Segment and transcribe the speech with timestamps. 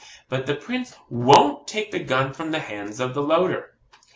[0.29, 3.75] But the Prince WON'T TAKE THE GUN FROM THE HANDS OF THE LOADER.